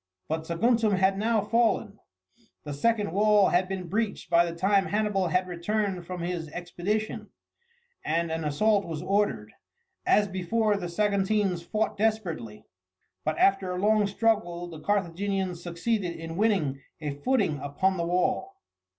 [0.27, 1.99] But Saguntum had now fallen.
[2.63, 7.29] The second wall had been breached by the time Hannibal had returned from his expedition,
[8.03, 9.53] and an assault was ordered.
[10.03, 12.65] As before, the Saguntines fought desperately,
[13.23, 18.55] but after a long struggle the Carthaginians succeeded in winning a footing upon the wall.